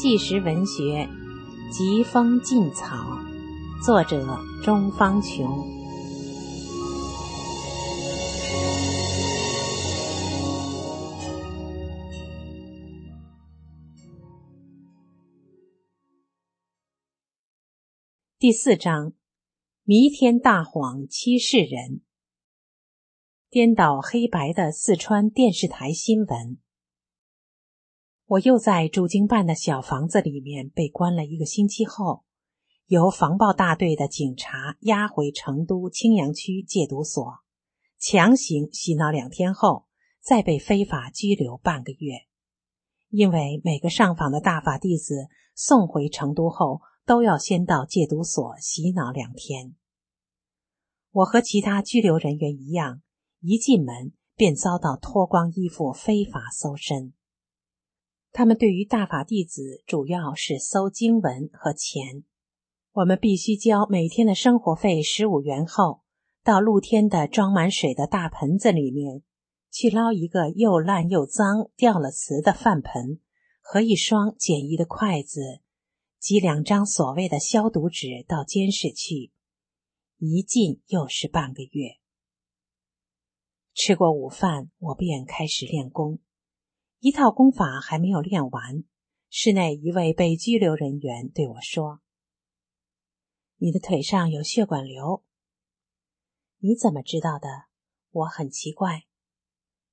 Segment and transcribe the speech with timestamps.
[0.00, 1.06] 纪实文学
[1.70, 2.96] 《疾风劲草》，
[3.84, 5.46] 作者钟方琼。
[18.38, 19.12] 第四章：
[19.84, 22.00] 弥天大谎欺世人，
[23.50, 26.56] 颠倒黑白的四川电视台新闻。
[28.30, 32.22] 我又在驻京办的小房子里面被关了一个星期后，
[32.86, 37.40] 由防暴大队的警察押回成都青羊区戒毒所，
[37.98, 39.86] 强行洗脑两天后，
[40.20, 42.28] 再被非法拘留半个月。
[43.08, 45.26] 因为每个上访的大法弟子
[45.56, 49.74] 送回成都后，都要先到戒毒所洗脑两天。
[51.10, 53.02] 我和其他拘留人员一样，
[53.40, 57.12] 一进门便遭到脱光衣服非法搜身。
[58.32, 62.24] 他们对于大法弟子主要是搜经文和钱。
[62.92, 66.02] 我们必须交每天的生活费十五元后，
[66.42, 69.22] 到露天的装满水的大盆子里面
[69.70, 73.20] 去捞一个又烂又脏、掉了瓷的饭盆
[73.60, 75.60] 和一双简易的筷子，
[76.18, 79.32] 及两张所谓的消毒纸到监室去。
[80.18, 81.98] 一进又是半个月。
[83.72, 86.18] 吃过午饭，我便开始练功。
[87.00, 88.84] 一套功法还没有练完，
[89.30, 92.02] 室内一位被拘留人员对我说
[93.56, 95.24] ：“你的腿上有血管瘤。”
[96.60, 97.48] 你怎么知道的？
[98.10, 99.06] 我很奇怪。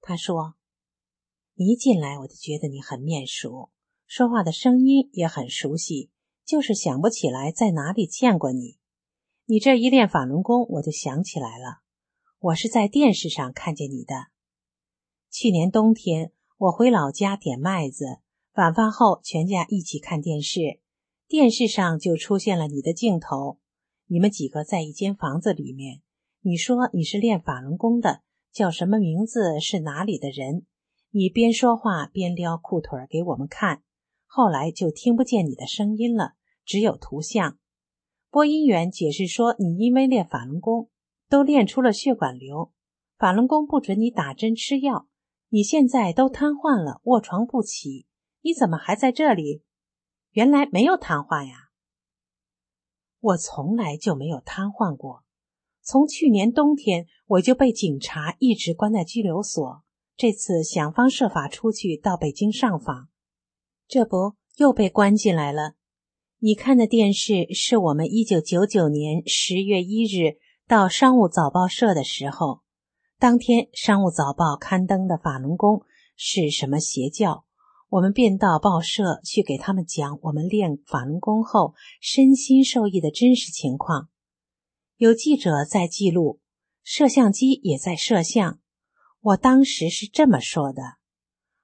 [0.00, 0.54] 他说
[1.54, 3.72] ：“你一进来我就觉得你很面熟，
[4.06, 6.12] 说话的声音也很熟悉，
[6.44, 8.78] 就是想不起来在哪里见过你。
[9.46, 11.82] 你这一练法轮功，我就想起来了，
[12.38, 14.28] 我是在电视上看见你的。
[15.28, 16.32] 去年冬天。”
[16.62, 18.20] 我回老家点麦子，
[18.54, 20.78] 晚饭后全家一起看电视，
[21.26, 23.58] 电视上就出现了你的镜头。
[24.06, 26.02] 你们几个在一间房子里面，
[26.42, 28.20] 你说你是练法轮功的，
[28.52, 29.58] 叫什么名字？
[29.58, 30.64] 是哪里的人？
[31.10, 33.82] 你边说话边撩裤腿给我们看。
[34.24, 36.34] 后来就听不见你的声音了，
[36.64, 37.58] 只有图像。
[38.30, 40.88] 播音员解释说，你因为练法轮功
[41.28, 42.70] 都练出了血管瘤，
[43.18, 45.08] 法轮功不准你打针吃药。
[45.54, 48.06] 你现在都瘫痪了，卧床不起，
[48.40, 49.62] 你怎么还在这里？
[50.30, 51.68] 原来没有瘫痪呀！
[53.20, 55.24] 我从来就没有瘫痪过，
[55.82, 59.82] 从去年冬天我就被警察一直关在拘留所，
[60.16, 63.10] 这次想方设法出去到北京上访，
[63.86, 65.74] 这不又被关进来了。
[66.38, 72.61] 你看的电视是我们一九九九年十月一日到商务早报社的时候。
[73.22, 75.84] 当天，《商务早报》刊登的法轮功
[76.16, 77.44] 是什么邪教？
[77.88, 84.08] 我们便到报社去给他们讲我们练法轮功后身心受益的真实情况。
[84.96, 86.40] 有记者在记录，
[86.82, 88.58] 摄像机也在摄像。
[89.20, 90.82] 我当时是这么说的：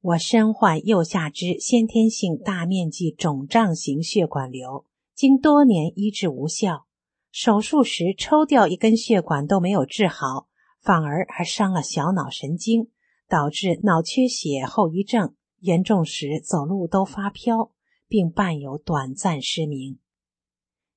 [0.00, 6.86] 我身患右下肢先天性大面积肿胀型血管瘤，经多年医治无效，
[7.30, 10.48] 手术时抽掉一根血管都没有治好。
[10.84, 12.90] 反而还伤了小脑神经，
[13.26, 17.70] 导致脑缺血后遗症，严重时走路都发飘，
[18.06, 19.98] 并伴有短暂失明，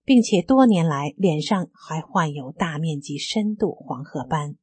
[0.03, 4.57] 并且多年来脸上还患有大面积深度黄褐斑，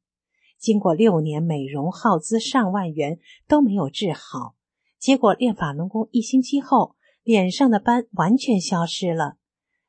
[0.59, 4.53] 经过六年美容，耗资上万元都没有治好。
[4.99, 9.37] 结果练法轮功一星期后，脸上的斑完全消失了。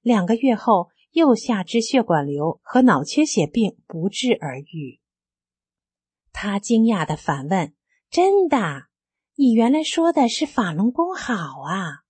[0.00, 4.98] 两个月后，右下肢血管瘤和脑缺血病不治而愈。
[6.38, 7.72] 他惊讶的反问
[8.12, 8.88] ：“真的？
[9.36, 12.04] 你原来说的是法轮功好啊？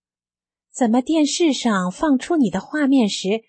[0.72, 3.44] 怎么电视上放出你的画面时，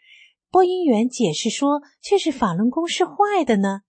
[0.52, 3.82] 播音员解释说却是法轮功是坏的呢？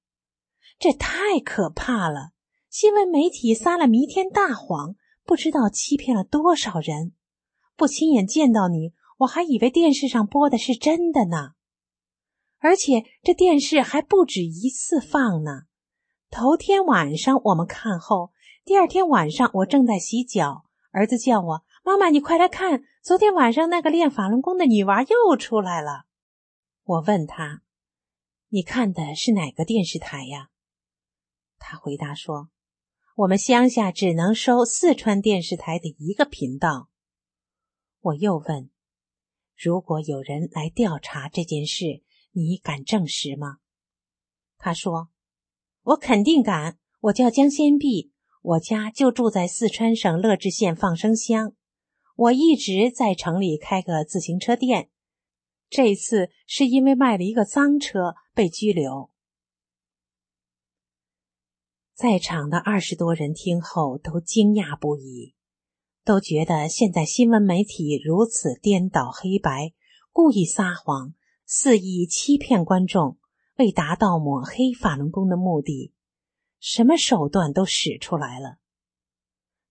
[0.78, 2.30] 这太可怕了！
[2.70, 7.12] 新闻媒体撒了弥天大谎，不知道欺骗了多少人。
[7.76, 11.50] 不亲眼见到你，我还以为电视上播的是真的呢。
[12.60, 15.64] 而且这电视还不止一次放呢。”
[16.30, 18.32] 头天晚上我们看后，
[18.64, 26.04] 第二天晚上我正在洗脚，儿子叫我：“妈妈，你快来看，昨天晚上那个练法轮功的女娃又出来了。”
[26.84, 27.62] 我问他
[28.48, 30.50] ：“你看的是哪个电视台呀？”
[31.58, 32.50] 他回答说
[33.16, 36.90] ：“我们乡下只能收四川电视台的一个频道。”
[38.00, 38.70] 我又问
[39.56, 42.02] ：“如果有人来调查这件事，
[42.32, 43.58] 你敢证实吗？”
[44.58, 45.08] 他说。
[45.88, 46.76] 我肯定敢。
[47.00, 48.12] 我叫江先碧，
[48.42, 51.54] 我家就住在四川省乐至县放生乡。
[52.16, 54.90] 我一直在城里开个自行车店，
[55.70, 59.10] 这次是因为卖了一个脏车被拘留。
[61.94, 65.34] 在场的二十多人听后都惊讶不已，
[66.04, 69.72] 都觉得现在新闻媒体如此颠倒黑白，
[70.12, 71.14] 故意撒谎，
[71.46, 73.16] 肆意欺骗观众，
[73.58, 75.92] 为达到抹黑法轮功的目的，
[76.58, 78.58] 什么手段都使出来了。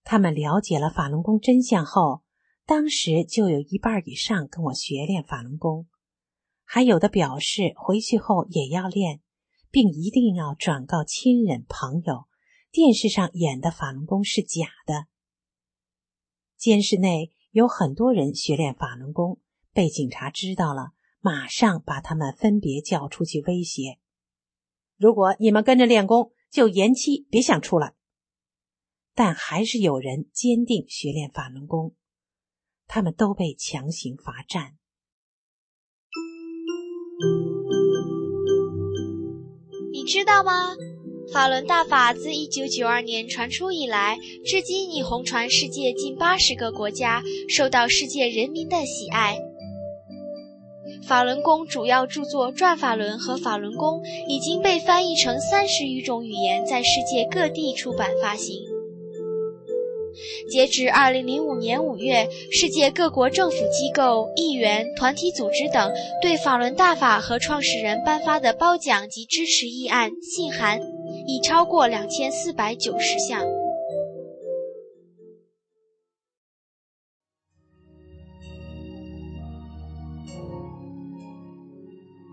[0.04, 2.22] 他们了解了法轮功真相后，
[2.64, 5.86] 当时就有一半以上跟我学练法轮功，
[6.64, 9.20] 还有的表示回去后也要练。
[9.70, 12.26] 并一定要转告亲人朋友，
[12.72, 15.08] 电视上演的法轮功是假的。
[16.56, 19.42] 监室内有很多人学练法轮功，
[19.74, 20.92] 被警察知道了，
[21.30, 23.98] 马上把他们分别叫出去威胁：
[24.96, 27.92] 如果你们跟着练功，就延期，别想出来。
[29.14, 31.94] 但还是有人坚定学练法轮功，
[32.86, 34.78] 他们都被强行罚站。
[39.92, 40.74] 你知道吗？
[41.30, 44.16] 法轮大法自一九九二年传出以来，
[44.46, 49.36] 至今已红传世界近八十个国家，受到世界人民的喜爱。
[51.08, 58.62] 法轮功主要著作《转法轮》和《法轮功》已经被翻译成三十余种语言，在世界各地出版发行。
[60.50, 65.90] 截至二零零五年五月，世界各国政府机构、议员、团体组织等
[66.20, 70.78] 对法轮大法和创始人颁发的褒奖及支持议案、信函
[71.26, 73.42] 已超过两千四百九十项。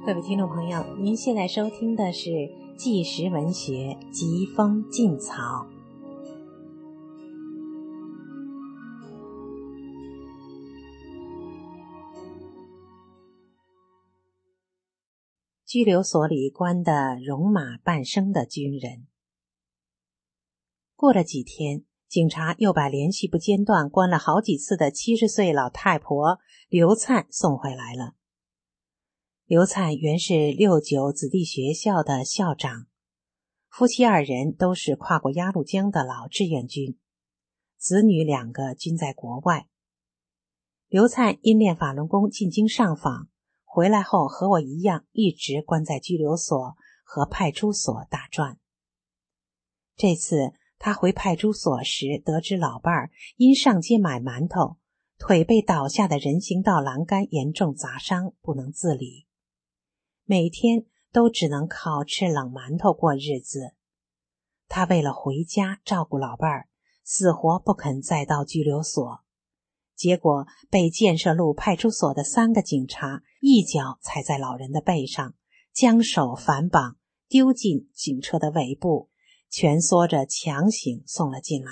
[0.06, 2.30] 各位听众朋友，您现在收听的是
[2.76, 5.34] 《纪实文学·疾风劲草》。
[15.66, 19.08] 拘留所里关的戎马半生的军人。
[20.96, 26.38] 过了几天，警察又把连续不间断关了好几次的七十岁老太婆
[26.70, 28.14] 刘灿送回来了。
[29.48, 32.88] 刘灿原是六九子弟学校的校长，
[33.70, 36.98] 夫妻二人都是跨过鸭绿江的老志愿军，
[37.78, 39.68] 子女两个均在国外。
[40.88, 43.30] 刘灿因练法轮功进京上访。
[43.64, 48.58] 回来后和我一样，一直关在拘留所和派出所打转。
[49.96, 54.78] 这次他回派出所时，得知老伴儿因上街买馒头，
[55.20, 59.28] 腿被倒下的人行道栏杆严重砸伤，不能自理，
[60.26, 63.76] 每天都只能靠吃冷馒头过日子。
[64.68, 66.68] 他为了回家照顾老伴儿，
[67.04, 69.24] 死活不肯再到拘留所。
[69.96, 75.36] 结果被建设路派出所的三个警察一脚踩在老人的背上，
[75.72, 76.98] 将手反绑，
[77.30, 79.10] 丢进警车的尾部，
[79.50, 81.72] 蜷缩着强行送了进来。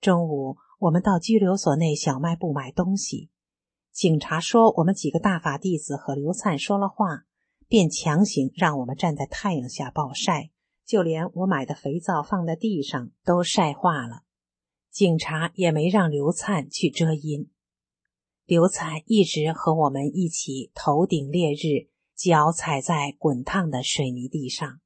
[0.00, 3.30] 中午，我们到拘留所内小卖部买东西，
[3.92, 7.24] 警察说我们几个大法弟子和刘灿说了话，
[7.68, 10.50] 便强行让我们站在太阳下暴晒，
[10.86, 14.22] 就连我买的肥皂放在地上都晒化了。
[14.90, 17.50] 警察也没让刘灿去遮阴，
[18.46, 24.80] 刘灿一直和我们一起头顶烈日，脚踩在滚烫的水泥地上，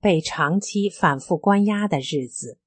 [0.00, 2.58] 被长期反复关押的日子。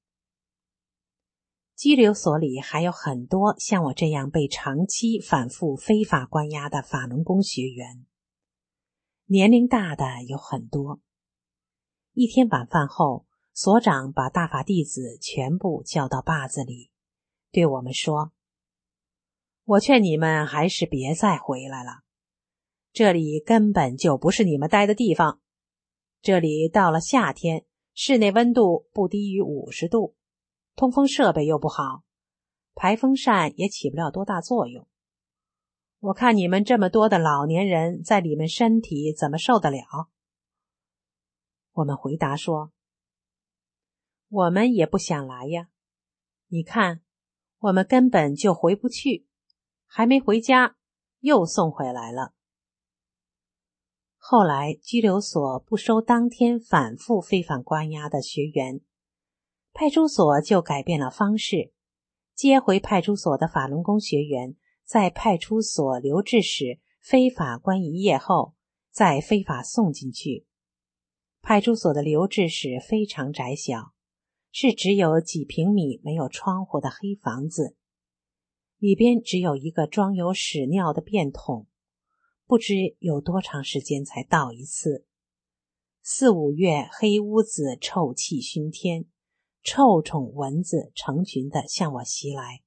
[1.82, 8.06] 拘留所里还有很多像我这样被长期反复非法关押的法轮功学员，
[9.26, 11.00] 年龄大的有很多。
[12.12, 13.26] 一天晚饭后。
[13.52, 16.90] 所长把大法弟子全部叫到坝子里，
[17.50, 18.32] 对我们说
[19.66, 22.00] ：“我劝你们还是别再回来了，
[22.94, 25.42] 这里根本就不是你们待的地方。
[26.22, 30.14] 这里到了夏天，室内温度不低于五十度，
[30.74, 32.02] 通风设备又不好，
[32.74, 34.86] 排风扇也起不了多大作用。
[36.00, 40.10] 我看你们这么多的老年人在里面，身体怎么受得了？”
[41.72, 42.72] 我们回答说。
[44.28, 45.68] 我们也不想来呀，
[46.46, 47.02] 你看，
[47.58, 49.26] 我们根本就回不去，
[49.84, 50.76] 还没回家，
[51.20, 52.32] 又送回来了。
[54.16, 58.80] 后来拘留所不收当天反复非法关押的学员，
[59.72, 61.72] 派出所就改变了方式，
[62.34, 68.54] 接回派出所的法轮功学员，在派出所留置室非法关一夜后，
[68.90, 70.46] 再非法送进去。
[71.40, 73.92] 派出所的留置室非常窄小。
[74.54, 77.74] 是只有几平米、没有窗户的黑房子，
[78.76, 81.66] 里边只有一个装有屎尿的便桶，
[82.46, 85.06] 不知有多长时间才倒一次。
[86.02, 89.06] 四五月，黑屋子臭气熏天，
[89.62, 92.62] 臭虫蚊子成群的向我袭来，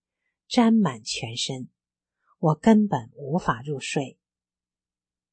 [0.48, 1.70] 沾满全身，
[2.40, 4.18] 我根本无法入睡。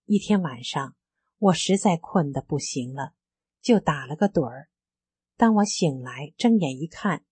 [0.04, 0.96] 一天晚上，
[1.38, 3.14] 我实在困得不行了，
[3.60, 4.68] 就打了个盹儿。
[5.36, 7.24] 当我醒来，睁眼一看，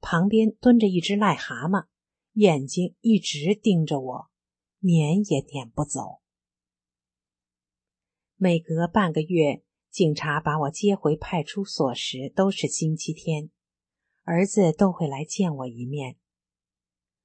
[0.00, 1.86] 旁边蹲着一只癞蛤蟆，
[2.32, 4.30] 眼睛一直盯着我，
[4.80, 6.22] 撵也撵不走。
[8.36, 13.50] 每隔半个月，警察把我接回派出所时都是星期天，
[14.24, 16.16] 儿子都会来见我一面。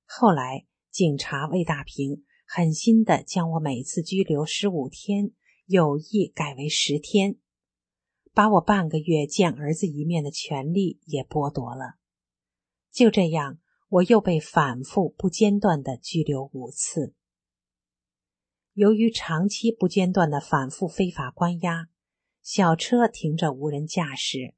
[0.06, 5.32] 后来，警察魏大平狠心的将我每次拘留十五天，
[5.66, 7.38] 有意改为十天。
[8.34, 11.96] 把我半个月见儿子一面的权利也剥夺了。
[12.92, 17.16] 就这样，我又被反复不间断的拘留五次。
[18.74, 21.88] 由于长期不间断的反复非法关押，
[22.42, 24.54] 小车停着无人驾驶，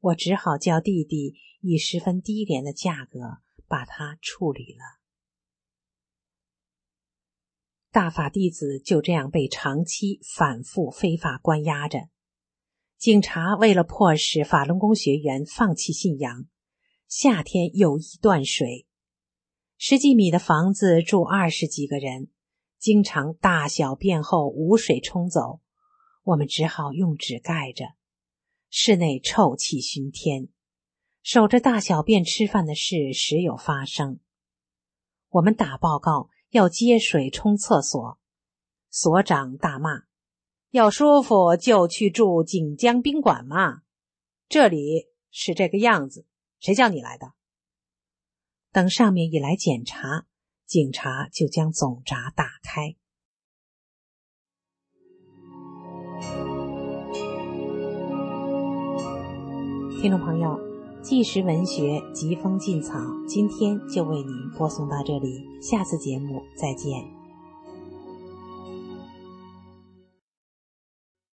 [0.00, 1.34] 我只好叫弟弟
[1.66, 5.00] 以十分低廉的价格把它处理了。
[7.90, 12.08] 大法弟子就这样被长期反复非法关押着。
[12.98, 16.46] 警察为了迫使法轮功学员放弃信仰，
[17.08, 18.86] 夏天有意断水。
[19.78, 22.28] 十几米的房子住二十几个人，
[22.78, 25.60] 经常大小便后无水冲走，
[26.24, 27.94] 我们只好用纸盖着。
[28.68, 30.48] 室内臭气熏天，
[31.24, 34.20] 守着大小便吃饭的事时有发生。
[35.30, 38.18] 我们打报告要接水冲厕所，
[38.90, 40.02] 所长大骂。
[40.70, 43.80] 要舒服就去住锦江宾馆嘛，
[44.48, 46.26] 这里是这个样子，
[46.60, 47.32] 谁叫你来的？
[48.70, 50.26] 等上面一来检查，
[50.66, 52.96] 警察就将总闸打开。
[60.02, 60.73] 听众朋友，
[61.04, 67.23] 纪实文学疾风劲草，今天就为您播送到这里，下次节目再见。